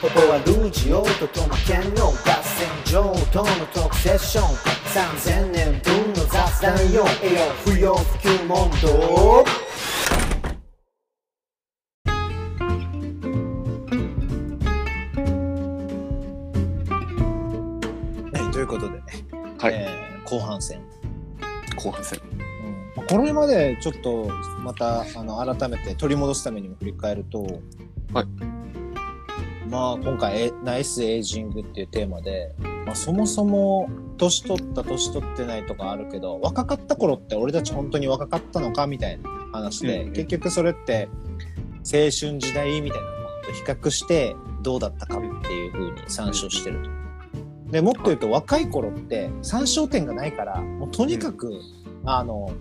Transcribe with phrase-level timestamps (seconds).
[0.00, 4.44] ここはルージオートとの兼用合戦場とのトークセッション。
[4.94, 7.04] 3000年分の雑談よ。
[7.22, 9.44] 栄養不要不急問答。
[18.32, 19.02] はい、ということでね、
[19.58, 19.74] はい。
[19.74, 20.80] えー後半戦。
[21.76, 22.18] 後半戦。
[22.96, 24.30] うん、これまでちょっと
[24.62, 27.42] またあの改めて取り戻すためにも振り返ると、
[28.14, 28.49] はい
[29.70, 32.52] まあ今回えナイスエイジングっていうテーマで、
[32.84, 41.08] まあ、そもそも年取った年取ってないとかあるけど若かった頃って俺たち本当に若かったのかみたいな話で、うんうん結局それって
[41.82, 46.90] 青春時代みたいなものと比較してどうだったかっていうふうに参照してると。
[47.70, 51.52] でもっと言うと若い頃って参照点がないからもうとにかく、
[52.04, 52.52] あの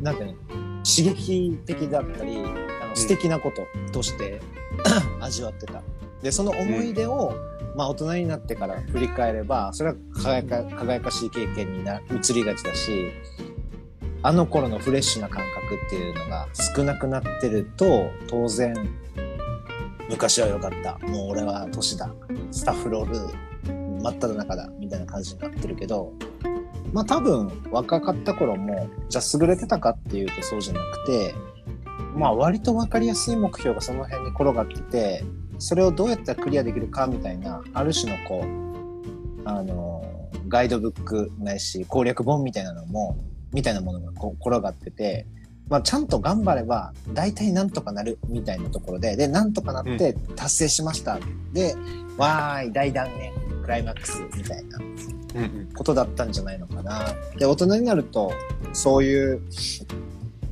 [0.00, 0.34] なんていうの
[0.82, 4.40] 刺激的だったりあの素敵なこととして、
[5.20, 5.82] 味わってた。
[6.22, 7.32] でその思い出を、
[7.76, 13.10] まあ大人になってから振り返ればそれは輝か輝かしい経験にな移りがちだし
[14.22, 18.74] あの頃のフレッシュな感覚っていうのが少なくなってると当然
[20.10, 20.98] 昔は良かった。
[21.06, 22.10] もう俺は年だ。
[22.50, 23.48] スタッフロール
[24.02, 26.12] 真っ只中だみたいな感じになってるけど
[26.92, 31.34] まあ多分若かった頃もじゃあ優れてたかっていうとそうじゃなくて
[32.14, 35.24] まあ割と分かりやすい目標がその辺に転がってて
[35.58, 40.04] それをどうやったらクリアできるかみたいなある種のこうあの
[40.48, 43.16] ガイドブックないし攻略本みたいなのも
[43.52, 45.26] みたいなものがこう転がってて、
[45.68, 51.18] まあ、ちゃんと頑張れば大体なんとかなるみたいなところででなんとかなって達成しました、
[51.52, 51.74] で
[52.16, 54.78] わーい大断言クライマックスみたいな
[55.34, 55.68] うんうん。
[55.74, 57.06] ことだったんじゃないのかな。
[57.38, 58.32] で、大人になると、
[58.72, 59.42] そういう、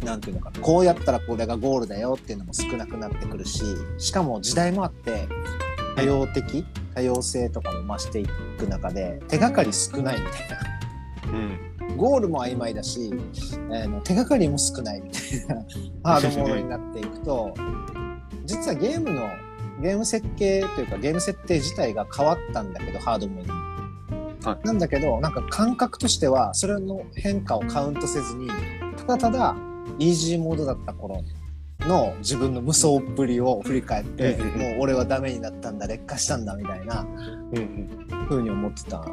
[0.05, 3.62] なんていうのかな、こうやったらこれがゴールだよっていうのも少なくなってくるし、
[3.98, 5.28] しかも時代もあって、
[5.97, 8.27] 多様的、多様性とかも増してい
[8.58, 11.39] く中で、手がかり少ないみたいな。
[11.89, 11.96] うん。
[11.96, 13.12] ゴールも曖昧だし、
[13.70, 15.64] あの手がかりも少ないみたいな
[16.14, 17.55] ハードモードになっていくと、
[18.45, 19.29] 実はゲームの、
[19.80, 23.67] ゲーム設計というかゲーム設定自体が変わったんだけど、ハードモードに。
[24.46, 28.48] はなんだけど、なんか感覚としては、それの変化をカウントせずに、
[28.96, 29.56] ただただ、
[29.98, 31.23] イージーモードだった頃
[31.80, 37.07] の自分の無双っぷりを振り返って、うんもう俺はダメになったんだ、劣化したんだ、みたいな
[37.52, 38.27] うんうん。
[38.29, 39.05] 風に思ってた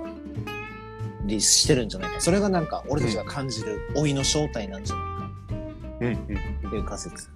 [1.26, 2.22] りしてるんじゃないか。
[2.22, 6.22] それがなんか俺たちが感じる老いの正体なんじゃないか。
[6.24, 7.30] っていう仮説。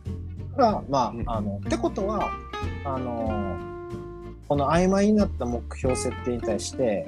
[0.58, 2.32] だから、まうんあ、あの、ってことは、
[2.84, 3.56] あの、
[4.48, 7.08] この曖昧になった目標設定に対して、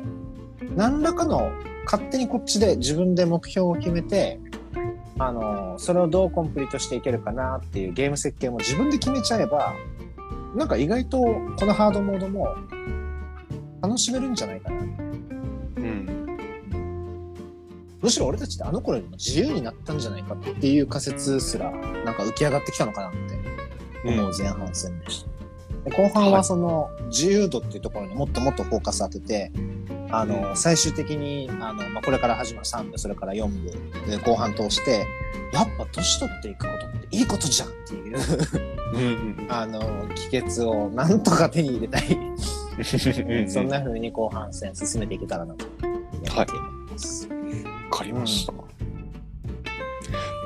[0.76, 1.52] 何らかの
[1.86, 4.40] 勝手にこっちで自分で目標を決めて、
[5.20, 9.76] あの、それをどうコンプリートしていけるかなっていうゲーム設計も自分で決めちゃえば、
[10.56, 12.56] なんか意外とこのハードモードも
[13.82, 14.76] 楽しめるんじゃないかな。
[14.78, 14.82] う
[15.82, 16.20] ん。
[18.02, 25.90] むしろ俺たちってあの頃よりも自由になったんじゃないかっていう仮説すらなんか浮き上がってきたのかなって思う前半戦でした。
[25.90, 29.52] で後半はその自由度っていうところにもっともっとフォーカス当てて、
[30.12, 33.72] あの、最終的に、あの、まあ、これから始まる3部、それから4部
[34.10, 35.06] で後半通して、
[35.54, 38.18] やっぱ年取っていくことっていいことじゃんっていう、
[38.94, 39.48] うんうん。
[39.50, 42.14] あの、帰結をなんとか手に入れたい。
[42.14, 42.38] うん
[43.50, 46.36] そんな風に後半戦進めていけたらなと思ってい
[46.94, 47.28] ます。
[47.28, 48.54] わかりました。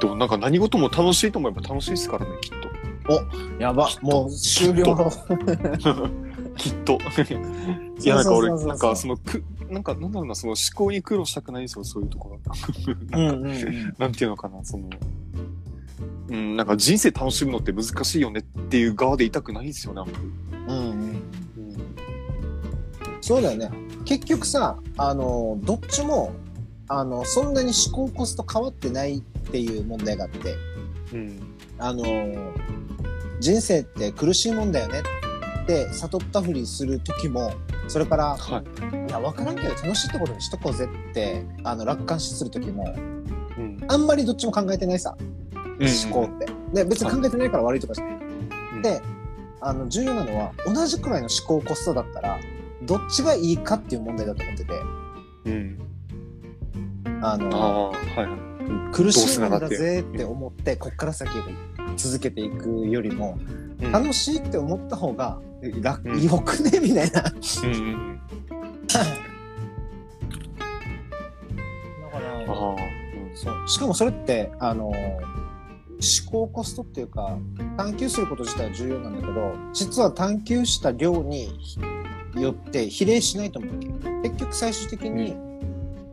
[0.01, 2.53] でもなんか何事も楽しいと思えば楽しいですからね、きっ
[3.59, 4.83] やば、もう終了。
[4.83, 5.11] と。
[6.55, 6.97] きっと。
[8.03, 12.39] いや、なんか俺、なんかその、く、なんかなんだろうな、その思考に苦労したくないんですよ、そういうところ。
[13.97, 14.89] なんていうのかな、その、
[16.29, 20.23] うん、なんか人生楽しむのって難しいよねっていう側でいたくないんですよね、あんまり。
[20.67, 20.99] うんうん。
[20.99, 21.23] うん
[23.21, 23.71] そうだよね。
[24.03, 26.33] 結局さ、あの、どっちも、
[26.89, 30.55] あの、そんなに思考コスト変わってないっていう問題があって、
[31.13, 31.39] うん。
[31.79, 32.03] あの、
[33.39, 35.03] 人生って苦しいもんだよね
[35.63, 37.53] って悟ったふりする時も、
[37.87, 39.09] それから、はい。
[39.09, 42.93] いや、わからんけど楽しいってことにしとこうぜって、あの、楽観視する時も、
[43.57, 43.79] うん。
[43.87, 46.47] あんまりどっちも考えてないさ、思考って。
[46.73, 48.13] で、別に考えてないから悪いとかじゃない。
[48.15, 49.01] うんで、
[49.61, 52.37] あの、重要なのは、同じくらいの思考コストだったら、
[52.83, 54.73] どっちがいいかっていう問題だと思ってて、
[55.45, 55.79] うん。
[57.21, 58.35] ああの、あ、はいは
[58.91, 58.93] い。
[58.93, 61.29] 苦しいもんだぜって思って、こっから先
[61.95, 63.37] 続けていくよりも、
[63.83, 63.91] うん。
[63.91, 65.39] 楽しいって思った方が
[65.81, 66.21] 楽、うん。
[66.23, 66.79] よくね？
[66.79, 67.21] みたいな。
[67.21, 67.31] だか
[67.63, 68.21] うんうん。
[72.11, 72.77] ら、ああ、
[73.35, 73.67] そう。
[73.67, 77.37] しかもそれって、あの、思考コストっていうか、
[77.77, 81.57] 探求すること自体は重要なんだけど、実は探求した量に
[82.35, 83.73] よって比例しないと思う
[84.23, 85.37] 結局最終的に、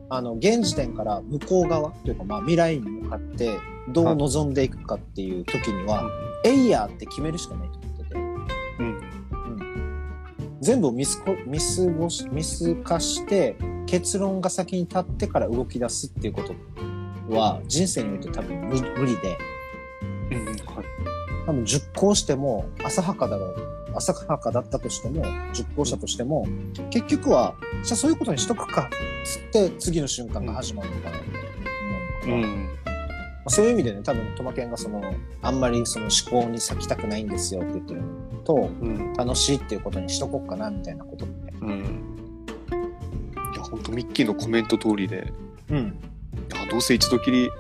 [0.09, 3.57] あの現時点から向こう側というかまあ未来に向かって
[3.89, 6.09] どう望んでいくかっていう時には、
[6.45, 9.01] エイヤーって決めるしかないと思ってて、うん。
[10.61, 11.65] 全部を見すこ見過
[11.99, 13.57] ごし見透かして
[13.87, 16.55] 結論が先に立ってから動き出すっていうこと
[17.35, 19.39] は人生において多分無無理で
[20.31, 20.47] うん。
[20.47, 20.57] はい。
[21.47, 26.47] 多分熟考しても浅はかだろう浅はかだったとしても熟考したとしても
[26.91, 28.89] 結局はじゃあそういうことにしとくかっ
[29.27, 32.80] つって次の瞬間が始まるのかなって思うから、うん。
[33.41, 35.03] まあそういう意味でね多分トマケンがその
[35.43, 38.07] あんまりその思考に咲きたくないんですよって言ってるの
[38.45, 39.13] とうん。
[39.15, 41.53] 楽しいっていうことにしとこうかなみたいなことって。
[41.61, 42.17] うん。
[43.55, 45.33] いや、本当ミッキーのコメント通りで、
[45.71, 45.77] うん。
[45.79, 47.51] いやどうせ一度きり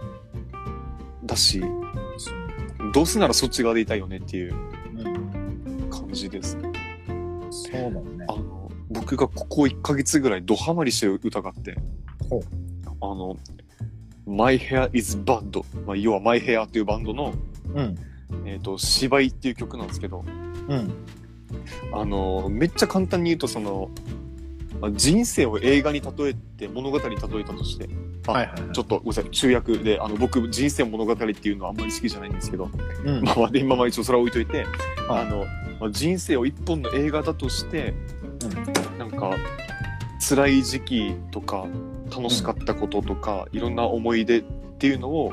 [1.24, 1.62] だし、
[2.92, 4.54] どうせならそっち側でいたいよねっていう
[4.96, 5.02] う
[5.86, 6.70] ん、感じですね。
[7.50, 8.36] そうだねあ。
[8.36, 11.76] の、僕がここ1ヶ月ぐらいドハマりしてる歌があって
[13.00, 13.36] あの、
[14.26, 17.34] My Hair is Bad、まあ、要は My Hair っていうバンドの、
[17.74, 17.96] うん。
[18.44, 20.24] えっ、と、芝居っていう曲なんですけど、
[20.68, 20.92] うん。
[21.92, 23.90] あの、めっちゃ簡単に言うと、その、
[24.80, 27.88] まあ人生を映画に例えて、物語に例えたとして、
[28.26, 28.72] あはいはいはい。
[28.72, 32.70] ちょっとごめんなさい、中訳で、あの、僕、人生物語っていうのはあんまり好きじゃないんですけど、
[33.04, 33.22] うん。
[33.22, 34.66] まあ、で今まあ一応それは置いといて、はい
[35.10, 35.46] あの、
[35.80, 37.94] まあ、人生を一本の映画だとして、
[38.98, 39.36] なんか、
[40.20, 41.66] 辛い時期とか、
[42.10, 44.42] 楽しかったこととか、いろんな思い出っ
[44.78, 45.32] ていうのを、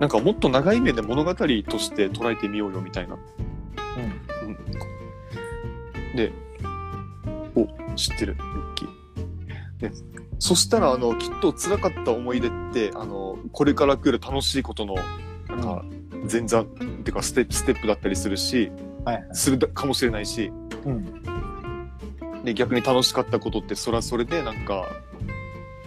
[0.00, 3.14] なんかもっと長い目で物語として捉えてみようよみたいな。
[3.14, 4.26] うん
[6.16, 6.32] で、
[7.54, 9.90] お、知ってる、ミッキー。
[9.90, 9.90] で、
[10.38, 14.94] そしたら、あの、きっと辛かった思い出って、あの、これから来る楽しいことの、
[15.48, 15.84] なんか、
[16.30, 18.72] 前座っていうかステップ、ステップだったりするし、
[19.04, 19.28] はいはい。
[19.32, 20.50] するかもしれないし、
[20.84, 21.22] うん。
[22.44, 24.86] で、逆に楽しかったことって、それはそれで、なんか、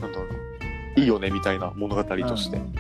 [0.01, 0.27] なんだろう
[0.95, 2.57] な、いいよね、みたいな物語として。
[2.57, 2.79] うん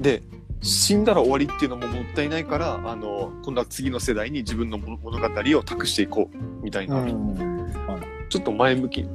[0.00, 0.22] で、
[0.62, 7.70] 死んだら終わりっていうのももったいないから、あの、今度は次の世代に自分の物物語を託していこう、みたいな、うん。
[8.28, 9.06] ちょっと前向き、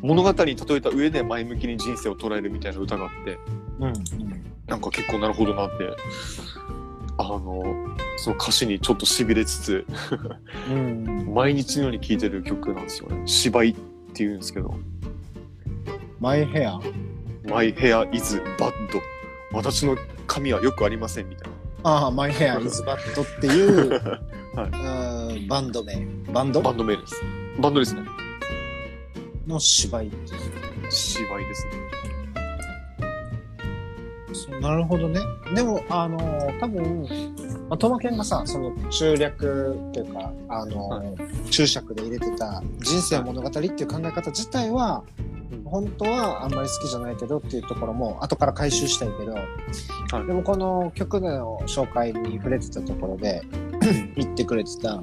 [0.00, 3.38] 物語に例えた上で前向きに人生を捉えるみたいな歌があって、
[3.78, 3.92] うん。
[4.66, 5.88] なんか結構なるほどなって、
[7.18, 7.62] あの、
[8.16, 9.86] その歌詞にちょっと痺れつつ、
[10.70, 11.32] うん。
[11.32, 13.22] 毎日のように聴いてる曲なんですよね。
[13.26, 13.74] 芝居っ
[14.14, 14.74] ていうんですけど、
[16.22, 16.78] マイヘア
[17.48, 18.72] My hair is bad.
[19.52, 19.96] 私の
[20.28, 21.50] 髪はよくありませんみたい
[21.82, 23.90] ああ、マイヘアイズバットっていう、
[24.54, 26.06] はうんバンド名。
[26.32, 26.60] バンド？
[26.62, 26.66] な。
[26.68, 27.16] バンドメールです。
[27.58, 28.02] バンドですね。
[29.48, 30.12] の芝居。
[30.90, 31.72] 芝居ですね。
[34.32, 35.18] そうなるほどね。
[35.56, 37.02] でも、あのー多分、
[37.68, 45.02] まあ、トマケンがさ、その中略っていうか、あのー注釈で入れてた人生物語っていう考え方自体は、
[45.64, 53.42] 本当はあんまり好きじゃないけどっていうところも後から回収したいけど、はいでもこの曲の紹介に触れてたところで
[54.16, 55.02] 言ってくれてた、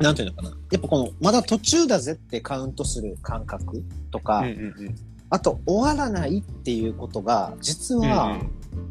[0.00, 0.50] なんていうのかな。
[0.70, 4.74] やっぱこの、まだ途中だぜってカウントする感覚とか、うんうん
[5.32, 8.02] あと終わらないっていうことが、実うん。
[8.02, 8.36] は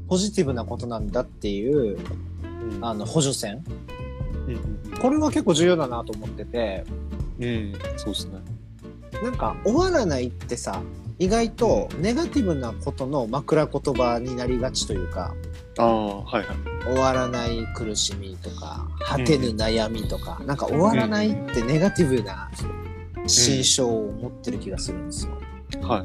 [0.08, 3.62] ポジティブなことなんだっていう、うんあの、補助線。
[4.48, 6.86] うんこれは結構重要だなと思ってて、
[7.40, 7.74] うんうん。
[7.98, 8.40] そうですね。
[9.24, 10.82] なんか終わらないってさ、
[11.18, 15.34] 意外とネガティブなことの枕言葉になりがちというか、
[15.78, 16.58] ああ、はいはい。
[16.86, 22.50] 終わらない苦しみとか、果てぬ悩みとか、なんか終わらないってネガティブな
[23.28, 25.34] 心象を持ってる気がするんですよ。
[25.82, 26.04] はい。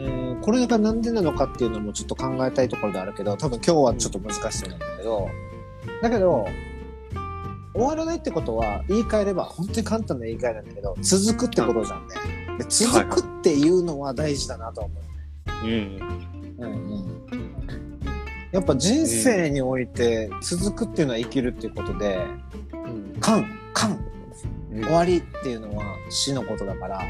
[0.00, 5.28] えーこれがなんでなのかっていうのもちょっと考えたいところであるけど、多分今日はちょっと難しそうなんだけど、
[6.02, 6.46] だけど、
[7.80, 12.14] 終わらないってことは言い換えれば、本当に簡単な言い換えなんだけど、続くってことじゃんね。
[12.58, 14.94] で続くっていうのは大事だなと思
[15.64, 15.66] う。
[15.66, 15.98] うん。
[16.58, 18.00] うんうん。
[18.52, 22.18] やっぱ人生において続くっていうのは生きるっていうことで、
[22.72, 22.76] う
[23.16, 23.16] ん。
[23.20, 23.92] 完、完、
[24.72, 27.02] うん終わりっていうのは死のことだから、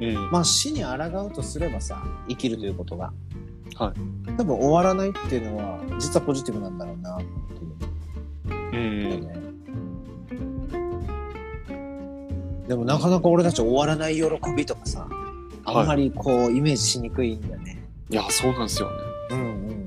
[0.00, 0.30] うん。
[0.30, 3.12] まあ死に抗うとすればさ、生きるということが。
[3.76, 3.92] は
[4.38, 9.26] 多分終わらないっていうのは、実はポジティブなんだろうな、ってういう、ん。
[9.28, 9.45] ね。
[12.68, 14.24] でもなかなか俺たち終わらない喜
[14.56, 15.08] びとかさ、
[15.64, 17.82] あんまりこうイメージしにくいんだよね。
[18.10, 18.96] いや、そうなんですよね。
[19.30, 19.42] うんう
[19.72, 19.86] ん。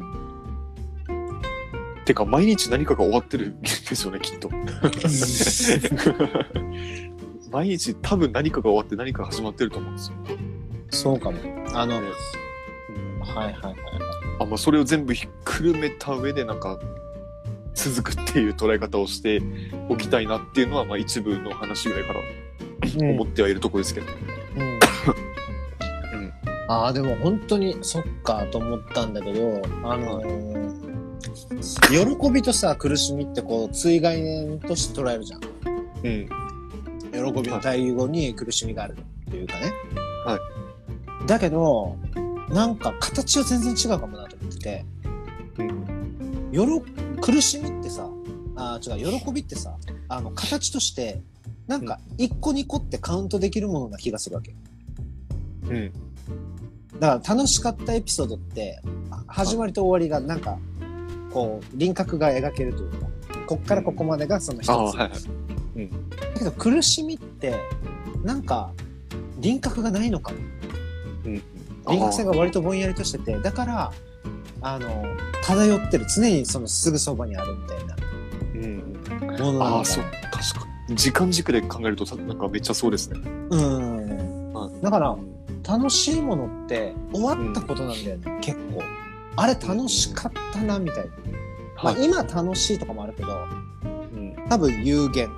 [2.06, 4.50] てか、毎日何かが終わってるんですよね、きっと。
[7.52, 10.16] 毎日多分何かが終わって何かが始まってると思うんですよ。
[10.92, 11.38] そうかも。
[11.74, 12.04] あの、うん
[13.20, 13.76] はいはいはい。
[14.40, 16.80] あ、まあ、それを全部ひっくるめた上で、なんか、
[17.74, 19.42] 続くっていう捉え方をして
[19.88, 22.49] おきたいなっていうのは、まあ、一部の話ぐらいからうん
[23.00, 24.08] 思ってはいるところですけど。
[24.56, 24.62] うん。
[24.64, 26.34] うん。
[26.68, 30.70] ああでも本当にそっかと思ったんだけどあのー
[31.90, 35.42] 喜びとさ苦しみってこう対概念として捉えるじゃん。
[35.42, 37.34] うん。
[37.34, 39.74] 喜びの対義語に苦しみがあるっていうかね。
[40.26, 40.40] は
[41.28, 41.98] だけど
[42.50, 44.86] なんか形は全然違うかもなと思ってて。
[45.58, 46.50] うん。
[46.52, 46.82] よろ
[47.22, 48.10] 苦しみってさ
[48.56, 49.76] あー違う喜びってさ
[50.08, 51.22] あの形として
[51.70, 54.56] なんか1個2個ってカウントできるものな気がするわけ
[55.70, 55.92] うん。
[57.00, 60.58] だから楽しかったエピソードってあ始まりと終わりがなんか
[61.32, 63.08] こう輪郭が描けるというか
[63.46, 65.10] こっからここまでがその一つ、ああ、はいはい。
[65.10, 67.56] だけど苦しみって
[68.24, 68.72] なんか
[69.38, 70.40] 輪郭がないのかも
[71.26, 71.44] うん。
[71.88, 73.92] 輪郭線が割とぼんやりとしててだから
[74.62, 75.06] あの
[75.44, 77.96] 漂ってる常にそのすぐそばにあるみたいな
[78.56, 79.38] うん。
[79.38, 80.69] ものなのああ、そう、確かに。
[80.96, 83.20] 時間軸で考えると、たなんかめっちゃそうですね。
[83.50, 85.18] うんはいだから
[85.68, 88.82] 楽しいものって終わったことなんだよね、結構
[89.36, 91.12] あれ楽しかったなみたいな、
[91.84, 92.06] まあ、はい。
[92.06, 93.30] 今楽しいとかもあるけど
[94.14, 94.36] うん。
[94.50, 95.30] 多分有限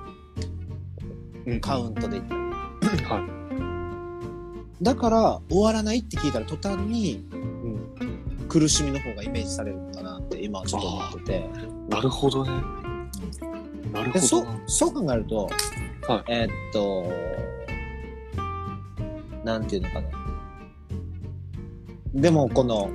[1.46, 3.27] うんカウントで言ったらは
[4.81, 7.15] だから終わらないって聞いたら途端にい。
[7.31, 7.62] うん。
[8.48, 11.50] 苦しみの方がイメージされるのかなって今はちょっと思ってて
[11.89, 12.51] なるほどね。
[13.91, 14.43] なるほど。
[14.43, 14.62] な。
[14.67, 15.50] そう考えると、
[16.07, 16.24] はい。
[16.29, 17.12] えーっと
[19.43, 20.07] なんていうのかな。
[22.13, 22.89] でもこの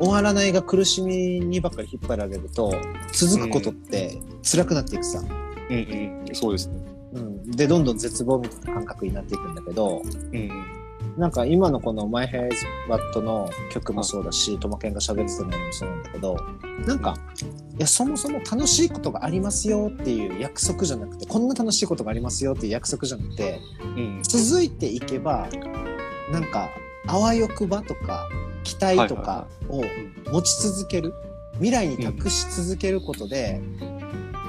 [0.00, 2.72] 終わらないが苦しみにばっかり引っ張られると
[3.12, 5.22] 続くことって辛くなっていくさ、う
[5.72, 5.76] ん
[6.26, 6.34] うん。
[6.34, 6.90] そうですね。
[7.12, 10.50] うん、でどんどん絶望みたいな感覚になっていくんだけどうん
[11.16, 16.36] なんか今のこの「マイ・ヘイズ・バット」の曲もそうだしトマケンが喋ってたのもそうなんだけど
[16.86, 17.16] なんか
[17.80, 24.16] いやそもそも楽しいことがありますよっていう約束じゃなくてこんな楽しいことがありますよっていう約束じゃなくてうん。
[24.16, 24.22] うん。
[24.22, 25.48] 続いていけば
[26.30, 26.68] なんか
[27.06, 28.28] あわよくばとか
[28.64, 29.82] 期待とかを
[30.30, 31.14] 持ち続ける
[31.54, 33.60] 未来に託し続けることで、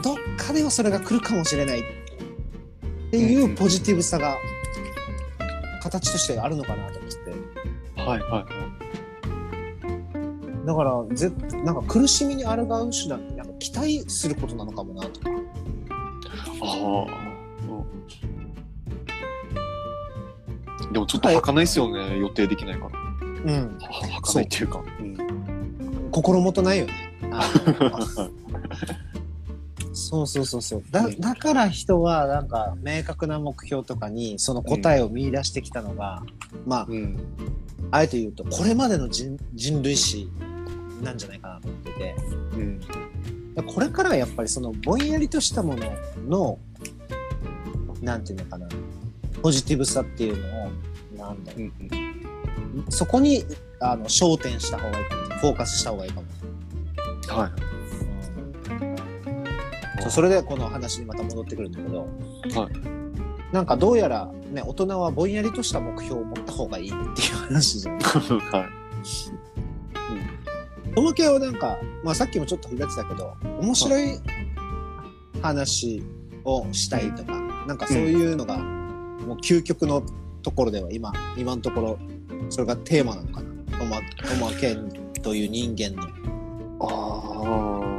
[0.03, 1.83] どっかではそれが来るかもしれないっ
[3.11, 4.37] ていうポジティブさが
[5.81, 8.60] 形としてあるのかなと思ってはいはいはい。
[10.71, 11.29] だからぜ
[11.65, 12.57] なんか苦しみに抗う
[12.91, 15.29] 手段ってなんか期待することなのかもなとか
[16.63, 17.31] ああ。
[20.93, 22.91] でもちょっと儚いですよね、予定できないから。
[22.91, 24.83] うんは儚いっていうか。
[24.99, 26.09] うん。
[26.11, 26.93] 心もとないよね
[29.93, 36.23] そうそうそうそうだだから人はなんか明確な目標とかにその答えを見出してきたのが、
[36.65, 37.17] まあうん。
[37.91, 40.29] あえて言うとこれまでの人人類史
[41.01, 42.15] なんじゃないかなと思ってて。
[42.53, 42.79] うん。
[43.55, 45.85] だこれからはやっぱりそのぼんやりとしたもの
[46.27, 46.59] の
[48.01, 48.67] なんていうのかな。
[49.41, 50.71] ポジティブさっていうのを
[51.17, 51.61] なんだろう。
[51.61, 52.85] うん。
[52.89, 53.45] そこに
[53.79, 55.21] あの焦点した方がいいかも。
[55.41, 56.27] フォーカスした方がいいかも、
[57.27, 57.51] はい。
[60.11, 62.07] それでこの話にまた戻ってくるんだけど、
[62.61, 63.53] はい。
[63.53, 68.01] なんかどうやらね大人はぼんやりとした目標を持った方がいいっていう話じゃない
[68.53, 68.69] はい。
[70.95, 74.19] ともけはなんか、まあ、さっきもちょっと触れてたけど面白い
[75.41, 76.03] 話
[76.43, 80.03] をしたいとか、なんかそういうのが、もう究極の
[80.41, 81.99] ところでは今今のところ
[82.49, 84.89] それがテーマなのかなとまとまけん
[85.21, 86.07] という人間の
[86.81, 87.27] あ
[87.87, 87.91] あ。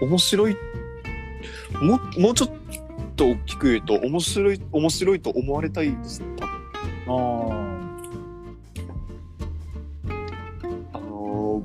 [0.00, 0.56] 面白い。
[1.82, 2.50] もう、もうちょっ
[3.16, 7.56] と大きく言うと、面白い、面白いと思われたいですね、多分。
[7.56, 7.59] あ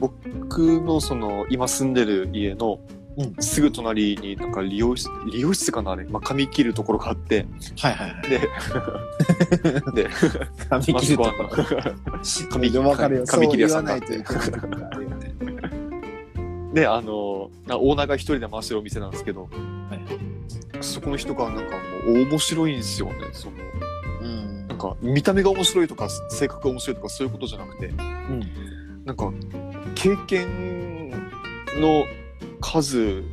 [0.07, 2.79] 僕のその今住んでる家の
[3.17, 3.35] うん。
[3.41, 7.45] すぐ隣になんか理容室理容室かなあれ、まあ、髪切るところがあって。
[7.79, 8.29] はいはいはい。
[8.29, 8.39] で
[10.03, 10.09] で
[10.69, 11.31] 髪切るとこ。
[11.38, 11.95] まあそこは
[12.51, 15.35] 髪で分かるよ髪切り屋さいといけないとこがあるよね
[16.74, 19.47] であのなオーナーが一人で回してるお店なんですけど、は
[19.95, 20.83] い。
[20.83, 23.55] そこの人がなんかもう面白いんですよねその。
[24.24, 24.67] うん。
[24.67, 27.88] なんか見た目が面白いとか性格が面白いとかそういうことじゃなくて。
[27.88, 28.41] うん。
[29.05, 29.31] なんか
[29.95, 31.09] 経験
[31.79, 32.05] の
[32.61, 33.23] 数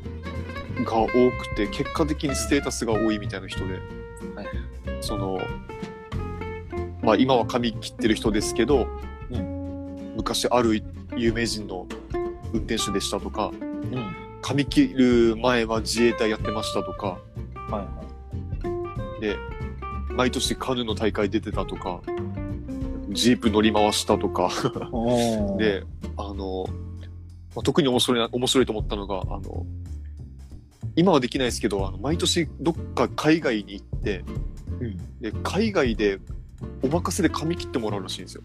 [0.85, 3.75] が多くて結果的にステータスが多いみたいな人で、
[4.35, 4.47] はい。
[5.01, 5.41] その
[7.03, 8.87] まあ今は髪切ってる人ですけど、
[9.31, 9.39] う
[10.17, 10.83] 昔ある
[11.17, 11.87] 有名人の
[12.53, 14.17] 運転手でしたとかうん。
[14.41, 17.19] 髪切る前は自衛隊やってましたとかは
[17.71, 17.89] いは
[19.19, 19.21] い。
[19.21, 19.37] で
[20.11, 22.01] 毎年カヌーの大会出てたとか
[23.13, 24.51] ジープ乗り回したとか
[25.59, 25.85] で
[26.17, 26.67] あの
[27.55, 29.67] まあ、特に面白いな、面白いと思ったのが、あの、
[30.97, 34.25] 今はできないですけど、あの毎年どっか海外に行って、
[34.81, 36.19] うんで海外で
[36.83, 38.43] お任せで髪切ってもらうらしいんですよ。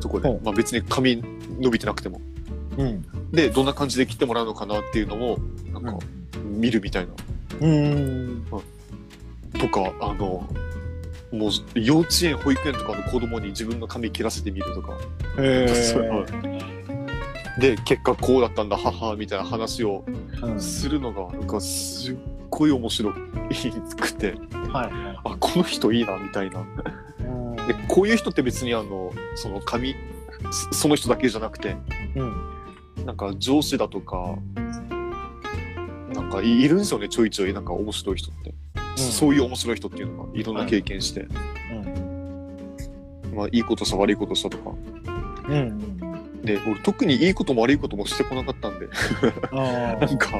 [0.00, 0.28] そこで。
[0.42, 1.22] まあ別に髪
[1.58, 2.20] 伸びてなくても。
[2.76, 3.30] うん。
[3.32, 5.38] で、どんな感じで切ってもらうのかなっていうのを、
[5.72, 5.98] なんか、
[6.44, 7.12] 見るみたいな。
[7.60, 8.44] うん。
[9.58, 10.46] とか、あの、
[11.36, 14.98] もう幼稚園、保育園とかの子供に自分の髪切らせてみるとか。
[15.38, 15.66] え。
[17.58, 20.04] で、結果こうだったんだ、母みたいな話を
[20.42, 22.16] うんするのが、なんかすっ
[22.50, 24.34] ごい面白くて、
[24.72, 26.64] はいはあ、この人いいな、みたいな。
[27.66, 29.94] で、こういう人って別にあの、その髪、
[30.50, 31.76] そその人だけじゃなくて、
[32.14, 32.56] うん。
[33.06, 34.36] なんか上司だとか、
[36.14, 38.54] なんかいいるんですよね、ちょいちょい、なんか面白い人って。
[38.96, 43.36] そういう面白い人っていうのがいろんな経験して、うん。
[43.36, 44.74] まあいいことした悪いことしたとか。
[45.48, 45.96] うん。
[46.42, 48.88] で、俺特にいいことも悪いこともしてこなかったんで、
[49.52, 50.38] あ なんか、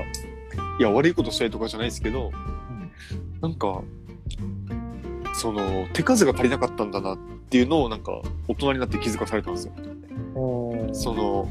[0.79, 2.31] いや悪いことしたりとかじゃないですけど、
[3.41, 3.83] なんか、
[5.35, 7.19] その、手数が足りなかったんだなっ
[7.51, 9.73] ていうのをなんか、大人になって気づかされたんですよ。
[9.77, 10.95] あ。
[10.95, 11.49] その、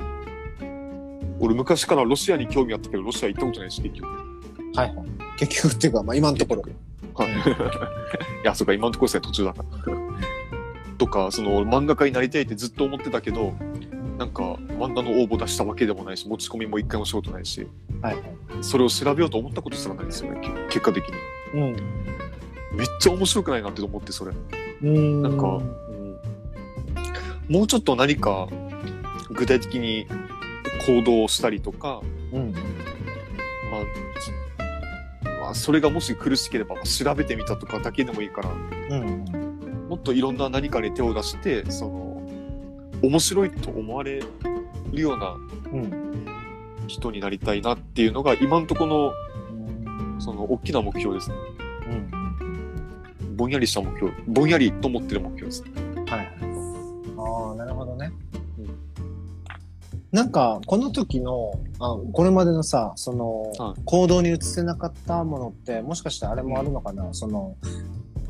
[1.39, 4.07] 俺昔からロシアに興味あったけど、ロシア行ったことないし、結局。
[4.75, 5.05] はいはい。
[5.37, 6.63] 結局っていうか、まあ今のところ。
[7.15, 7.31] はい。
[7.31, 9.97] いや、そうか、今のところですね、途中だから。
[10.97, 13.53] とか、その、俺漫画家になりたいってずっと思ってたけど、
[14.17, 14.43] なんか、
[14.79, 17.67] 漫画の応募出したわけでもないし、持ち込みも一回もしたことないし、
[18.01, 18.23] はいはい。
[18.61, 21.03] それを調べようと思ったことすらないんですよね、け結果的
[21.53, 21.61] に。
[21.61, 21.75] うん。
[22.77, 24.33] めっちゃ面白くないなって思って、それ。
[24.83, 25.21] うん。
[25.21, 25.61] なんか、
[27.49, 28.47] もうちょっと何か
[29.31, 30.07] 具体的に
[30.87, 32.51] 行動をしたりとか、うん。
[32.51, 33.81] まあ、
[35.45, 39.25] まあ、それがもし苦しければ調べてみたとかだけでもいいから、うん。
[39.87, 42.27] もっといろんな何かに手を出して、その、
[43.03, 44.21] 面白いと思われ
[44.91, 45.37] るような
[45.71, 46.25] うん。
[46.87, 49.13] 人になりたいなっていうのが今のとこの、
[50.19, 51.35] その、大きな目標ですね。
[51.91, 53.35] うん。
[53.35, 55.63] ぼんやりした目標、ぼんやりと思ってる目標です。
[56.07, 56.27] はいはい。
[57.19, 58.11] ああ、なるほどね。
[60.11, 63.81] なんか、この時の、あこれまでのさ、その、はい。
[63.83, 67.55] 行動に移せなかったものって、もしかしてあれもあるのかな、その、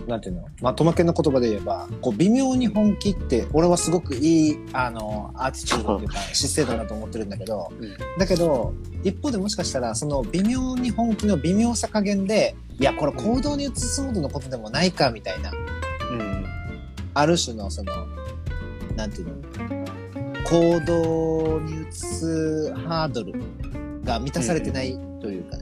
[0.07, 0.47] なんていうの？
[0.61, 7.97] まあ、トマケンの言葉で言えば、こう、微妙に本気って、俺はすごくいい、あの、アーティチュードっていうか、姿勢だなと思ってるんだけど、うん。
[8.19, 15.53] だけど、一方でもしかしたら、その微妙に本気の微妙さ加減で、いや、これ行動に移すほどのことでもないか、みたいな、う
[16.15, 16.45] ん。
[17.13, 17.91] ある種のその、
[18.95, 19.74] なんていうの、
[20.45, 23.33] 行動に移すハードル
[24.03, 25.57] が満たされてないというか、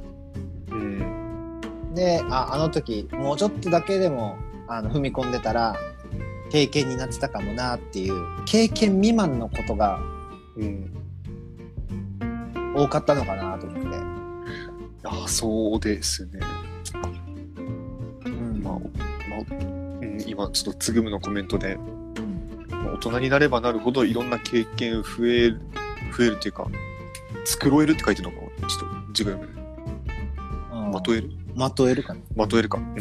[0.72, 1.94] うん。
[1.96, 5.76] で、あ、あの時、もうちょっとだけでも、あの、踏み込んでたら、
[6.52, 8.14] 経験になってたかもなっていう、
[8.46, 10.00] 経験未満のことが
[10.58, 10.94] うん。
[12.76, 13.98] 多かったのかなと思って。
[15.06, 16.40] あそうですね。
[18.26, 18.80] うんまあ、ま
[19.38, 19.56] あ、
[20.02, 21.78] うん、今ちょっとつぐむのコメントで、
[22.92, 25.62] 大人になればなるほどいろんな経験増える、
[26.18, 26.68] 増えるっていうか、
[27.46, 29.64] 繕えるって書いてるのかなちょっと字が読めない。
[30.86, 31.30] うんまとえる？
[31.56, 32.20] まとえるかな。
[32.36, 32.78] まとえるか。
[32.78, 32.96] うん。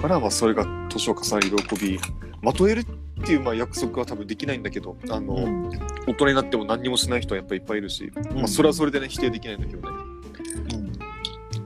[0.00, 1.98] から、まあ、それが年を重ねる喜び。
[2.42, 2.84] まとえるっ
[3.24, 5.70] ていう、まあ、約束は多分できないんだけど、あの、うん
[6.06, 9.96] 大人になっても何にもしない人はやっぱりいっぱいいるし、まあ、それはそれでね、否定できないんだけどね。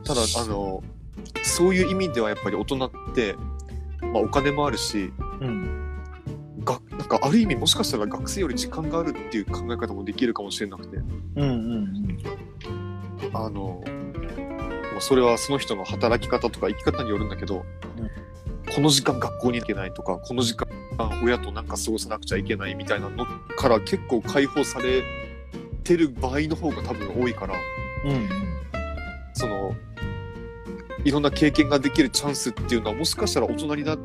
[0.05, 0.83] ただ、あの、
[1.45, 3.37] そういう意味ではやっぱり大人って、
[4.01, 5.82] まあ、お金もあるし、うん。
[7.19, 11.43] かある意味もしかしたら学生より時間があるっていう考え方もできるかもしれなくて、うん。
[11.43, 12.19] うん。
[13.35, 17.65] あの、まあ、それはその人の働き方とか生き方によるんだけど、
[18.75, 20.67] この時間学校に行けないとか、この時間
[21.23, 25.03] 親となんか過ごさなくちゃいけないみたいなのから結構解放され
[25.85, 27.55] てる場合の方が多分多いから、
[28.07, 28.29] うん。
[29.35, 29.75] その、
[31.05, 33.99] いろんな経験ができるチャンスっていうのはもしかしたら大人になっ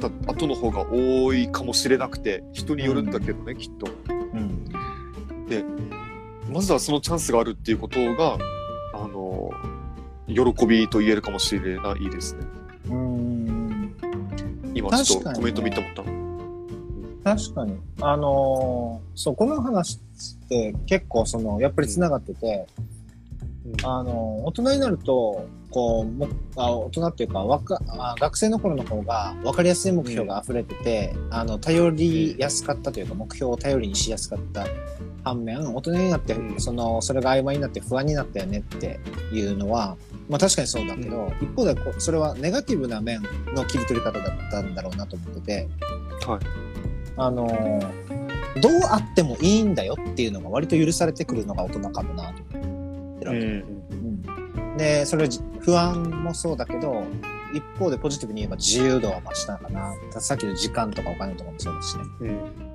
[0.00, 3.86] た後の方が多いかもしれなくて、人によるんだけどね、きっと。
[4.08, 4.64] うん。
[6.52, 8.36] まずはそのチャンスがあるっていうことが、
[8.94, 9.50] あの、
[10.28, 12.40] 喜びと言えるかもしれないですね。
[12.90, 13.94] うん。
[14.74, 16.22] 今ちょっとコメント見て思ったの。
[17.24, 17.76] 確かに。
[18.00, 19.98] あのーそう、この話
[20.44, 22.66] って結構その、やっぱり繋がってて、
[23.84, 34.66] あのー大人になると、こう、もあ大人っていうか若あ、学生の頃の方が分かりやすい目標が溢れてて、あの、頼りやすかったというか、目標を頼りにしやすかった
[35.24, 39.00] 反面、大人になって、うんその、それが曖昧になって不安になったよねって
[39.32, 39.96] いうのは、
[40.28, 43.22] まあ確かにそうだけど、一方でこう、それはネガティブな面
[43.54, 45.68] の切り取り方だったんだろうなと思ってて、
[46.26, 46.40] はい。
[47.16, 48.22] あのー
[48.60, 53.40] どうあってもいいんだよっていうのが割と許されてくるのが大人かもなと思ってるわけ。
[53.40, 53.81] うん
[54.76, 55.28] で、それ
[55.60, 57.04] 不安もそうだけど、
[57.52, 59.94] 一方でポジティブに言えば自由度は増したのかな。
[60.20, 62.04] さっきの時間とかお金とかもそうですしね。
[62.20, 62.72] うん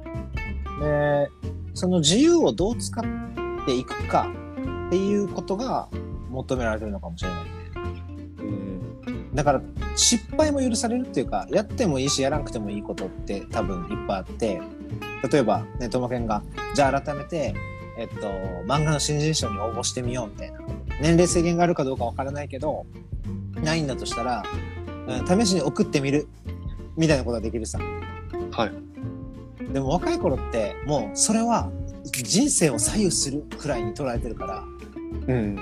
[0.79, 1.29] で、
[1.73, 3.03] その自由をどう使っ
[3.65, 4.29] ていくか
[4.87, 5.89] っていうことが
[6.29, 7.45] 求められてるのかもしれない。
[8.39, 8.77] うん
[9.33, 9.61] だから
[9.95, 14.61] 失敗も許されるっていうか、やってもいいしやらなくてもいいことって多分いっぱいあって、
[15.31, 16.41] 例えばね、ともけんが、
[16.73, 17.53] じゃあ改めて、
[17.97, 18.27] えっと、
[18.65, 20.59] 漫画の新人賞に応募してみようみたいな。
[21.01, 22.85] 年齢制限があるかどうかわからないけど、
[23.63, 24.77] ないんだとしたら、うん
[25.25, 26.27] 試しに送ってみる。
[26.97, 27.79] みたいなことができるさ。
[28.51, 29.73] はい。
[29.73, 31.71] でも若い頃って、もうそれは
[32.03, 34.63] 人生を左右するくらいに捉えてるから、
[35.27, 35.57] うん。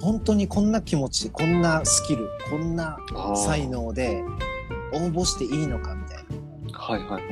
[0.00, 2.98] 本当にこんな気持ち、こんなスキル、こんな
[3.36, 4.22] 才能で
[4.92, 6.24] 応募していいのかみたい
[6.72, 6.78] な。
[6.78, 7.24] はいはいはい。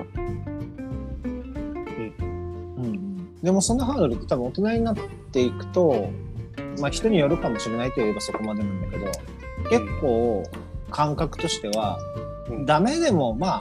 [2.79, 4.97] うん、でもそのハードルって多分大人になっ
[5.31, 6.11] ていくと、
[6.81, 9.07] まあ人によるかもしれないといえばそこまでなんだけど、
[9.71, 10.45] 結構
[10.91, 11.99] 感覚としては、
[12.51, 13.61] うんダメでもまあ、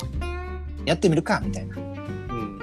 [0.86, 1.76] やってみるかみたいな。
[1.78, 2.60] うん。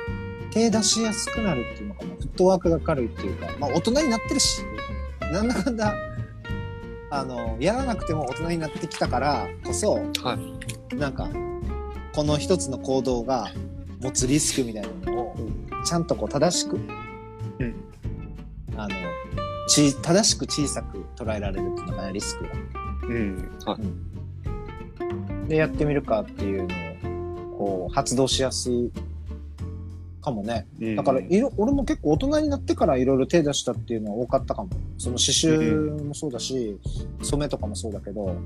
[0.53, 2.15] 手出しやすくなるっていうのかな。
[2.15, 4.63] フットワークが軽いっていうか、まあ大人になってるし、
[5.21, 5.95] なんだかんだ、
[7.11, 10.39] あの、やらなくても大人になってきたからこそ、は
[10.93, 10.97] い。
[10.97, 11.29] なんか、
[12.15, 13.51] この一つの行動が
[14.01, 15.37] 持つリスクみたいなのを、
[15.85, 16.79] ちゃんとこう正しく、う
[17.65, 17.75] ん
[18.77, 18.95] あの、
[19.73, 22.51] ち、正しく小さく捉えられるっていうのかな、リスクが。
[23.09, 23.51] うん。
[23.65, 23.79] は
[25.47, 25.49] い。
[25.49, 28.93] で、やってみるかっていうのを、こう、発動しやすい
[30.21, 30.67] かもね。
[30.81, 34.69] うんだから、いろ、俺も結構大人になってからいろいろ手出したっていうのは多かったかも。
[34.99, 36.79] その刺繍もそうだし、
[37.23, 38.37] 染めとかもそうだけど、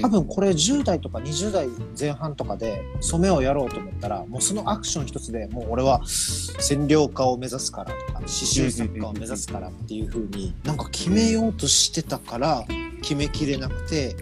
[0.00, 12.64] 多分これ10代とか20代前半とかで染めをやろうと思ったら、もうそのアクション一つでもう俺は染料家を目指すからとか、刺繍作家を目指すからっていう風になんか決めようとしてたから
[13.02, 14.16] 決めきれなくて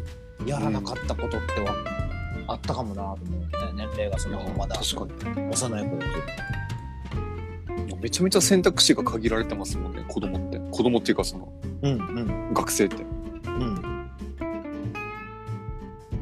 [0.46, 1.74] やらなかったことっては
[2.48, 3.48] あったかもなと思うね。
[3.74, 5.50] 年齢がそのまだ確かに。
[5.50, 5.98] 幼い頃
[8.00, 10.59] めちゃめちゃ選択肢が限られてますもんね、子供って。
[10.70, 11.52] 子供っていうかその、
[11.83, 13.15] うんうん学生って。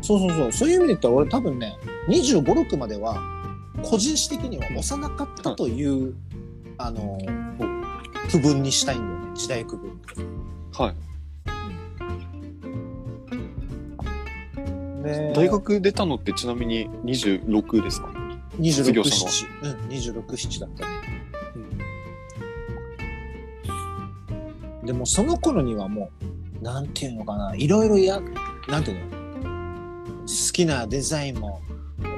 [0.06, 0.52] そうそうそう。
[0.52, 3.22] そういう意味で言ったら俺多分ね、25、6までは、
[3.82, 6.14] 個人史的には幼かったという、
[6.76, 7.18] あの、
[8.30, 9.30] 区分にしたいんだよね。
[9.34, 9.98] 時代区分。
[10.72, 10.94] はい。
[15.04, 18.08] で大学出たのってちなみに26ですか？
[18.58, 19.74] 卒業26、したのは7。
[19.74, 20.92] うん、26、7だったね。
[24.84, 26.10] でもその頃にはも
[26.60, 28.20] う、なんていうのかな、いろいろや、
[28.68, 29.23] なんていうの？
[30.26, 31.60] 好きなデザインも、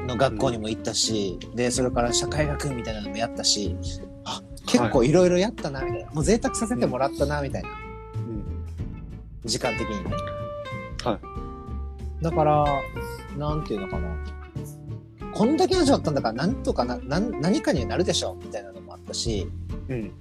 [0.07, 3.77] の学校にも行ったし、で、それから社会学みたいなのもやったし、
[4.25, 6.11] あ、結構いろいろやったな、みたいな。
[6.13, 7.69] もう贅沢させてもらったな、みたいな。
[7.69, 8.45] うん。
[9.45, 10.11] 時間的にね。
[11.05, 11.19] は
[12.21, 12.23] い。
[12.23, 12.65] だから、
[13.37, 14.09] なんていうのかな。
[15.33, 19.49] こんだけ味わったんだから、なんとかな、何かにはなるでしょ、みたいなのもあったし、
[19.89, 20.13] うん。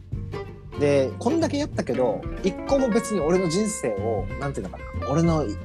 [0.80, 5.56] で、こんだけやったけど、一個も別に俺の人生を、なんていうのかな、俺のい、い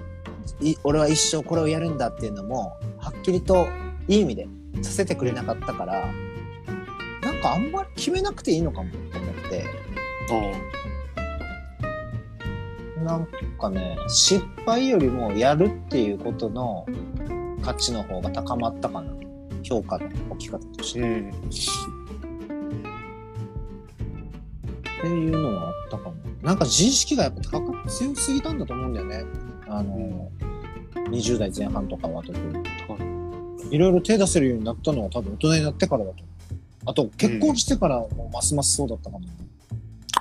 [0.85, 3.67] 俺は一生これをやるんだっていうのも、はっきりと
[4.09, 4.49] いい意味で
[4.83, 6.13] させてくれなかったから、
[7.23, 9.65] なんかあんまり決めなくていいのかもと思って、
[10.31, 10.81] あ
[13.03, 13.27] なん
[13.59, 16.87] かね、失敗よりもやるっていうことの
[17.63, 19.13] 価値の方が高まったかな。
[19.63, 21.03] 評価の置き方としあ。
[21.03, 21.09] て。
[21.09, 21.31] うん。
[21.31, 21.33] っ
[25.03, 26.15] ていうのはあったかも。
[26.43, 29.25] なんか自意識がやっぱ高く強すぎたんだと思うんだよね。
[29.71, 30.31] あの、
[31.11, 32.61] 20代前半とかは特に。
[33.71, 36.27] いろいろ手出せるようになったのは多分大人になってからだと思う。
[36.87, 39.25] あと、結婚してからもうますますそうだったかも。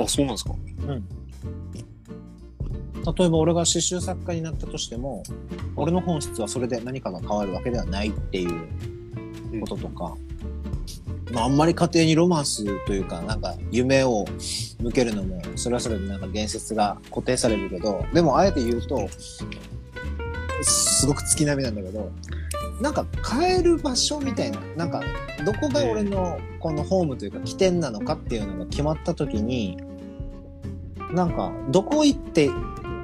[0.02, 0.54] あ、そうなんですか？
[3.18, 5.24] 例えば俺が刺繍作家になったとしても、
[5.76, 10.16] 俺の本質はそれで何かが変わるわけではないっていうこととか、
[11.32, 14.26] まああんまり家庭にロマンスというか、なんか夢を
[14.82, 19.08] 向けるのも、それはそれでなんか言説が固定されるけど、でもあえて言うと、
[20.62, 22.12] すごく月並みなんだけど、
[22.82, 25.04] なんか変える場所みたいな、なんか
[25.46, 29.78] どこが俺のこのホームというか起点なのかっていうのが決まった時に、
[31.12, 32.50] なんかどこ行って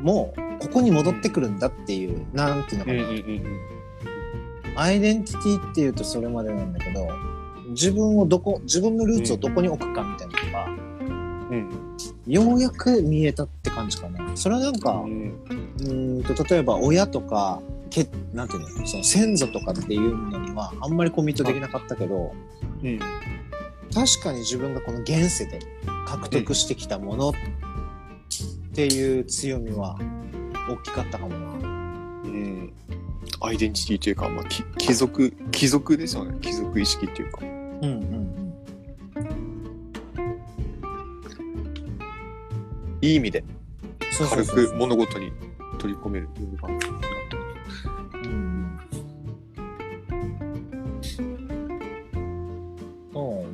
[0.02, 2.94] もここに戻ってくるんだっていう、なんていうのか
[4.76, 7.08] な、アイデンティティっていうとそれまでなんだけど、
[7.70, 10.86] 自分をどこ、自分のルーツをどこに置くかみたいなのが、
[11.52, 11.96] うん。
[12.28, 14.36] ようやく見えたって感じかな。
[14.36, 16.20] それはなんか、うん。
[16.20, 22.34] んと、例えば親とか、けなんていうの、その先祖とかっていうのにはあんまりコミットできなかったけど、
[22.84, 23.00] うん。
[23.94, 25.60] 確かに自分がこの現世で
[26.06, 27.34] 獲得してきたものっ
[28.74, 29.98] ていう強みは
[30.70, 31.38] 大きかったかもな。
[31.38, 32.74] うん。
[33.42, 36.38] アイデンティティというか、まあ、貴族、貴族ですよね。
[36.42, 37.55] 貴族意識っていうか。
[37.82, 38.54] うんうん
[43.02, 43.44] いい意味で
[44.12, 45.32] そうそう軽そうく物事に
[45.78, 47.44] 取り込めるような感じになってる。
[48.24, 48.80] うん
[53.14, 53.46] そ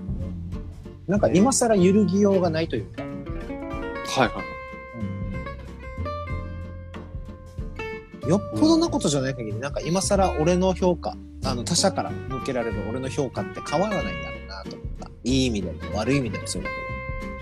[1.07, 1.12] う。
[1.12, 4.41] なんか今更揺るぎようがないというか、はいは
[8.27, 8.29] い。
[8.29, 15.10] よっぽどなことじゃない限り、なんか今更俺の評価、あの他者から向けられる俺の評価って変わらないんだろうなと思った。
[15.23, 16.69] いい意味でも悪い意味でもそうだ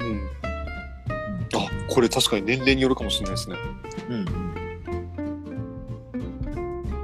[0.01, 0.29] うん。
[1.61, 3.55] あ、これ確かに年齢によるかもしれないですね。
[3.89, 4.15] けど。
[4.15, 4.25] うん。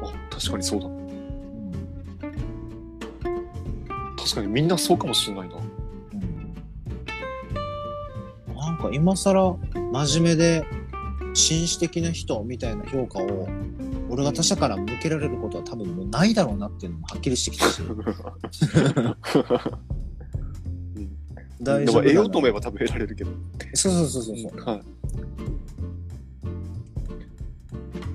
[0.03, 0.87] あ、確かにそうだ。
[4.17, 5.55] 確かにみんなそうかもしれないな。
[5.55, 5.65] うん
[8.55, 9.57] なんか今更
[9.93, 10.65] 真面目で
[11.33, 13.47] 紳士的な人みたいな評価を
[14.15, 17.81] 俺が他者から向けられることは多分もうないだろうなっていうのもはっきりしてきたし。
[21.61, 23.31] 大でも丈夫だ得ようと思えば多分得られるけど。
[23.73, 24.79] そうそうそうそうそう、はい。
[24.79, 24.81] い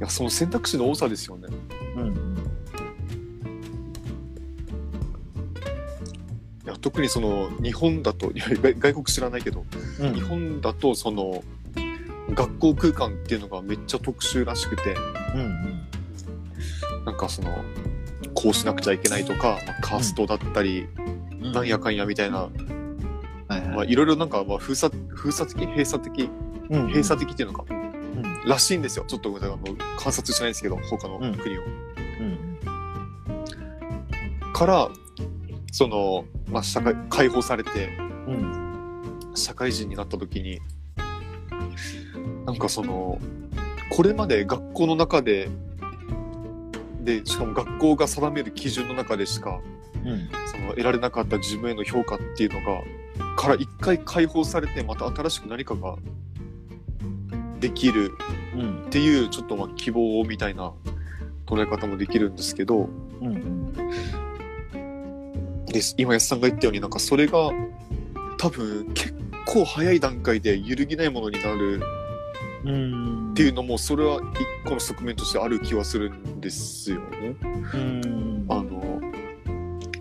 [0.01, 1.49] や、その選択肢の多さですよね。
[1.97, 2.15] うん
[6.65, 9.67] いや特にその日本だと外外国知らないけど、
[10.01, 10.15] うん。
[10.15, 11.45] 日本だとその
[12.31, 14.95] 学校空間っていうのがめっちゃ特殊らしくて。
[15.35, 15.90] うん
[17.05, 17.65] なんかその
[18.35, 20.87] こうしなくちゃいけないとか、まあ、カーストだったり、
[21.41, 21.53] うん。
[21.53, 22.51] なんやかんやみたいな、は
[23.51, 23.61] いはい。
[23.69, 26.31] まあ、いろいろなんかまあ封鎖封鎖的閉鎖的
[26.71, 28.49] うん閉鎖的っていうのか、うん。
[28.49, 29.05] らしいんですよ。
[29.07, 29.59] ちょっとあの
[29.99, 31.35] 観察しないですけど他のうん。
[31.37, 31.63] 国を。
[31.63, 31.67] う
[32.23, 32.59] ん。
[34.53, 34.89] から
[35.73, 39.33] その、まあ、社会解放されてうん。
[39.35, 40.61] 社会人になった時に
[42.45, 43.19] なんかその
[43.91, 45.49] これまで学校の中で
[47.05, 49.61] でしかも学校が定める基準の中でしか
[50.05, 50.29] うん。
[50.51, 52.83] その得られなかった自分への評価っていうのが
[53.37, 55.97] から一回解放されてまた新しく何かが
[57.59, 58.13] できる
[58.55, 58.85] うん。
[58.87, 60.73] っていうちょっとまあ希望みたいな
[61.47, 62.89] 捉え方もできるんですけど
[63.21, 63.73] うん。
[65.67, 65.95] です。
[65.99, 67.51] 今安さんが言ったようになんかそれが
[68.39, 69.15] 多分結
[69.47, 71.81] 構早い段階で揺るぎないものになる
[72.65, 77.35] うんっていうのもそれは一個の側面としてある気はするんですよね。
[77.73, 78.47] うん。
[78.51, 79.01] あの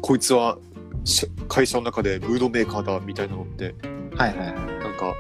[0.02, 0.58] こいつは
[1.06, 3.74] し会社の中でムードメーカーだみたいなのって
[4.18, 4.56] はいはいはい。
[4.56, 5.14] なんか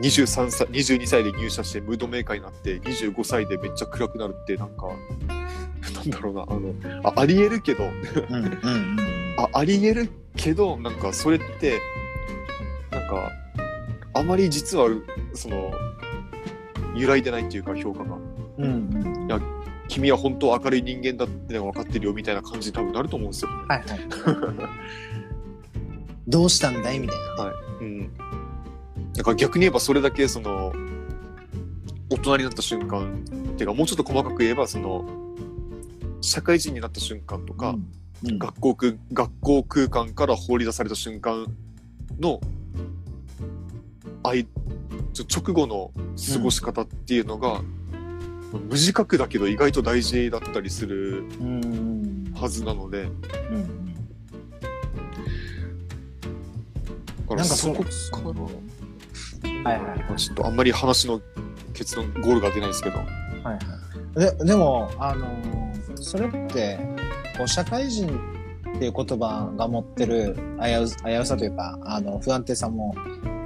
[0.00, 4.86] 23歳22歳で入社してムードメーカーになって25歳でめっちゃ暗くなるってなんか
[5.96, 8.96] なんだろうなあのあありえるけどうんうんうん。
[9.36, 11.78] あありえるけどなんかそれって
[12.90, 13.30] なんか
[14.14, 14.88] あまり実は
[15.34, 15.70] その
[16.96, 18.16] 揺らいでないっていうか評価が。
[18.58, 19.28] うんうん。
[19.28, 19.40] や
[19.88, 23.50] 君は本当は明るい人間だって分かってるよみたいな感じに多分なると思うんですよ。
[23.68, 24.00] はいはい。
[26.28, 27.52] どうしたんだいみたいな。
[27.80, 28.16] うん、
[29.14, 30.72] だから逆に言えばそれだけその
[32.08, 35.04] 大人になった瞬間っていうかもうちょっと細かく言えばその
[36.20, 41.46] 社会人になった瞬間とか、うん学校空学校空間から放り出された瞬間
[42.18, 42.38] の
[44.22, 44.69] あいちょ
[45.18, 45.90] 直後の
[46.32, 47.62] 過ごし方っていうのが、
[48.52, 52.32] 無自覚だけど意外と大事だったりするうん。
[52.34, 53.02] はずなので。
[53.02, 53.86] うん
[57.30, 57.74] だからなんかそそ
[58.10, 58.40] こうか
[59.62, 61.20] ら、はいはいまあちょっとあんまり話の
[61.74, 63.06] 結論ゴールが出ないですけど、はい
[63.44, 63.58] はい。
[64.18, 65.70] ででも、あのー
[66.02, 66.78] それって、
[67.36, 68.08] こう社会人
[68.76, 72.94] っていう言葉が持ってる危う危うさというか、あの、不安定さも、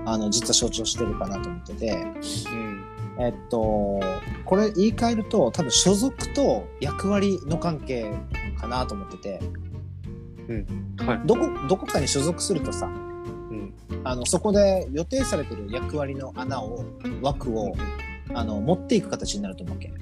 [0.05, 2.85] あの、実は象徴してるかなと思ってて、うん。
[3.19, 4.01] えっと、
[4.45, 8.13] これ言い換えると、多分所属と役割の関係
[8.59, 9.41] かなと思ってて、
[11.07, 11.21] はい。
[11.27, 13.75] どこ、どこかに所属するとさ、うん。
[14.05, 16.85] あの、そこで予定されてる役割の穴を、
[17.23, 17.75] 枠を、
[18.35, 19.93] あの、持っていく形になると思うわけ。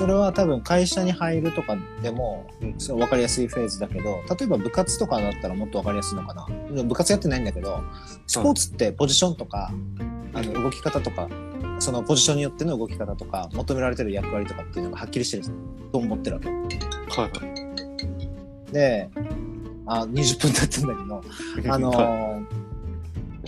[0.00, 6.46] それは多分会社に入るとかでも、うんそれ分かりやすいフェーズだけど、例えば部活とかだったらもっと分かりやすいのかな。
[6.84, 7.82] 部活やってないんだけど、
[8.26, 9.70] スポーツってポジションとか、
[10.32, 11.28] あの、動き方とか、
[11.80, 15.42] そのポジションによっての動き方とか、求められてる役割とかっていうのがはっきりしてる
[15.92, 16.48] と思ってるわけ。
[16.48, 19.10] はいはいで、
[19.84, 21.22] あ、20分経ったんだ
[21.60, 22.59] けど、 あのはー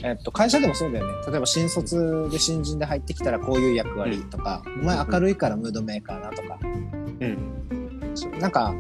[0.03, 1.13] えっと、会社でもそうだよね。
[1.27, 6.59] 例えば新卒で新人で入ってきたらこういう役割とか、お前明るいからムードメーカーなとか、
[7.21, 8.75] いうんなんか、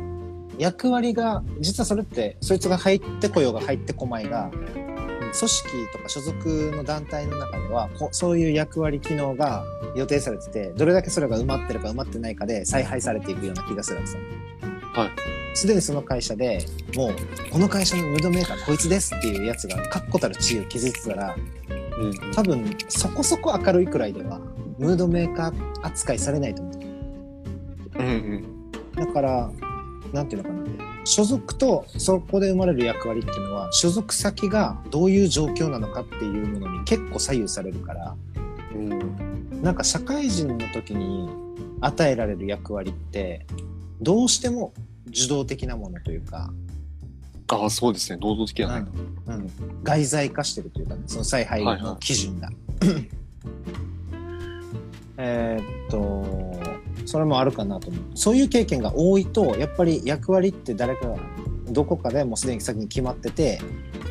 [0.59, 9.64] 役割が実はそれってそいつが入ってこようが入ってこまいが組織とか所属の団体の中ではこそういう役割機能が
[9.96, 14.22] 予定されててどれだけそれが埋まってるか埋まってないかで采配されていくような気がするんですよ。
[14.94, 15.41] はい。
[15.54, 17.14] すでにその会社でもう
[17.50, 21.36] この会社のムードメーカーこいつですっていうやつが確固たる地位を築いてたら
[21.98, 22.32] うん。
[22.32, 24.40] 多分そこそこ明るいくらいでは
[24.78, 26.74] ムードメーカー扱いされないと思う。
[27.98, 29.06] うんうん。
[29.06, 29.50] だから、
[30.12, 30.62] なんていうのかな。
[31.04, 38.16] 所属とそこで生まれる役割っていうのは、所属先がどういう状況なのかっていうものに結構左右されるから、
[38.74, 39.62] うん。
[39.62, 41.28] なんか社会人の時に
[41.80, 43.46] 与えられる役割って、
[44.00, 44.72] どうしても
[45.08, 46.52] 受動的なものというか、
[47.48, 48.18] ああ、そうですね。
[48.20, 48.80] 能動的やない。
[48.80, 49.50] うんうん、
[49.82, 52.48] 外在化してるというか、ね、その采配の基準が。
[55.18, 56.58] えーっと、
[57.04, 58.02] それもあるかなと思う。
[58.14, 61.18] そういう経験が多いと、やっぱり役割って誰かが、
[61.70, 63.60] どこかでもうすでに先に決まってて、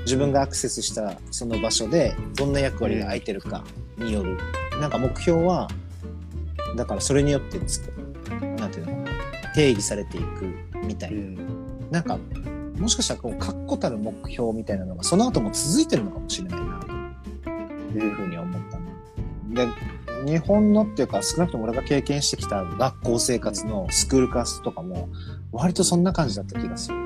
[0.06, 3.64] 自分がアクセスしたその場所でどんな役割が空いてるか
[3.98, 4.38] による。
[4.80, 5.68] なんか目標は、
[6.76, 7.88] だからそれによってつく、
[8.60, 9.10] なんていうのかな、
[9.54, 11.18] 定義されていくみたいな。
[11.18, 11.90] ん。
[11.92, 12.18] なんか、
[12.78, 19.66] もしかしたらこう確固たる目標みたいなのがその後も続いてるのかもしれないなというふうに思ったな。
[19.66, 19.72] で、
[20.26, 25.10] 日本のっていうか少なくとも俺が経験してきた学校生活のスクールカーストとかも
[25.52, 26.98] 割とそんな感じだった気がする。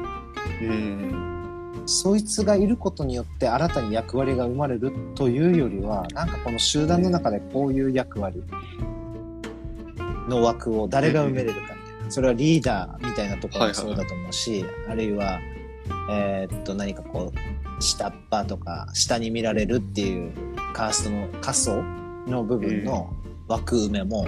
[0.62, 1.26] うん。
[1.88, 8.44] そいつがいることによって新たに役割が生まれるというよりは、なんかこの集団の中でこういう役割
[10.28, 11.75] の枠を誰が埋めれるか。
[12.10, 15.40] それはリーダーみたいなところもそうだと思うし、あるいは、
[16.10, 20.34] えーっと、何かこう、下っ端とか、下に見られるっていう
[20.74, 21.84] カーストの仮想
[22.28, 23.14] の部分の
[23.48, 24.26] 枠埋めも、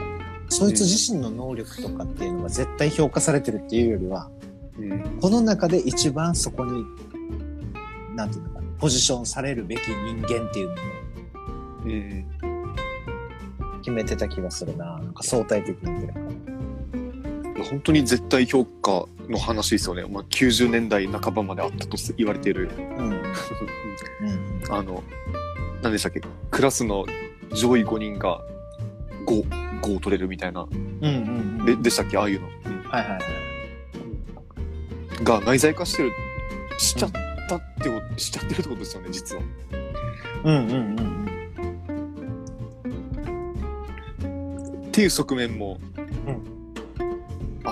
[0.49, 4.29] そいつ自身の能力とかっていうのが絶対評価されてるっていうよりは、
[4.77, 5.19] うん。
[5.19, 6.85] この中で一番そこに、
[8.15, 10.75] なんていうのかな、ポジションされるべき人間っていうのを
[11.85, 12.25] うん。
[13.81, 14.99] 決めてた気がするな。
[14.99, 16.26] なんか相対的に言ってるから。
[17.63, 20.05] 本当に絶対評価の話ですよね。
[20.09, 22.69] まあ、90年代半ばまであったと言われている。
[22.77, 23.09] うん。
[23.09, 23.21] うん。
[24.69, 25.01] あの、
[25.81, 26.21] 何でしたっけ？
[26.51, 27.05] クラスの
[27.53, 28.41] 上位5人が
[29.25, 30.61] 5、5を取れるみたいな。
[30.61, 31.65] うんうんうん。
[31.65, 32.17] で、でしたっけ？
[32.17, 32.47] ああいうの。
[32.47, 33.21] うんはいはいはい。
[35.23, 36.11] が内在化してる、
[36.77, 37.11] しちゃっ
[37.49, 39.41] たってこと、しちゃってるってことですよね、実は。
[40.43, 41.07] うんうんうん
[44.87, 45.79] っていう側面も、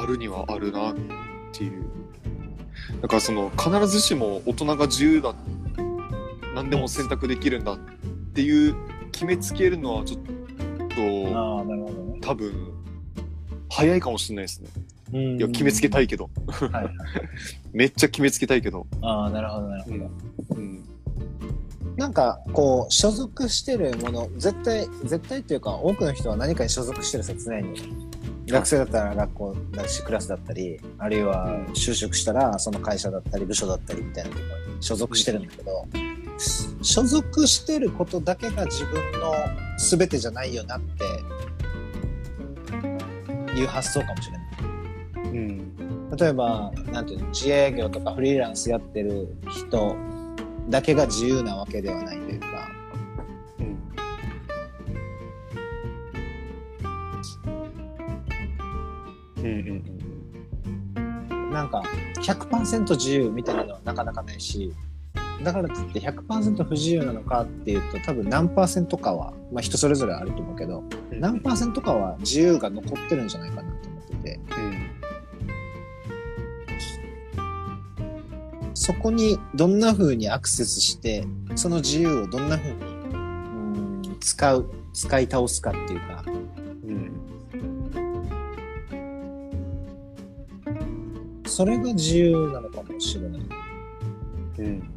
[0.01, 0.95] あるにはあるなっ
[1.51, 1.85] ていう。
[3.01, 5.33] だからその、必ずしも大人が自由だ、
[6.53, 7.77] 何でも選択できるんだっ
[8.33, 8.75] ていう
[9.11, 10.89] 決めつけるのはちょっうん。
[10.89, 10.95] と、
[12.15, 12.19] ね。
[12.21, 12.53] 多分、
[13.69, 14.69] 早いかもしれないですね。
[15.13, 16.29] うんいや、決めつけたいけど。
[16.47, 16.89] はいはい。
[17.73, 18.87] めっちゃ決めつけたいけど。
[19.01, 20.09] ああ、なるほどなるほど。
[20.55, 20.83] うん。
[21.95, 27.69] なんか、こう、所属してるもの、絶対、絶対っていうか、多くの人は何かに所属してる説常に。
[28.47, 35.85] 学生だったら学校だし、クラスだったり、あるいは就職したら、その会社だったり、部署だったりみたいなところに所属してるんだけど、
[36.81, 39.33] 所属してることだけが自分の
[39.77, 41.03] 全てじゃないよなって
[43.59, 44.45] いう発想かもしれない。
[45.31, 45.75] うん。
[46.15, 49.95] 例えば、なんていうの、自営業とかフリーランスやってる人
[50.69, 52.74] だけが自由なわけではないというか、
[59.45, 60.05] うんうん
[61.51, 61.83] なんか
[62.17, 64.73] 100%自由みたいなのはなかなかないし、
[65.41, 71.19] だからといって100%不自由なのかっていうと多分何パーセントかは、まあ人それぞれあると思うけど、うん。
[71.21, 74.85] 何パーセントかは自由が残ってるんじゃないかなと思ってて、うん。
[78.73, 82.83] そこにどんな風にアクセスして、その自由をどんな風にう
[84.11, 86.14] ん使う、使い倒すかっていうか、
[91.45, 93.41] それが自由なのかもしれない。
[94.59, 94.94] うん。